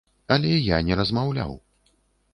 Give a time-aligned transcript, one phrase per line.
[0.35, 1.53] Але я не размаўляў.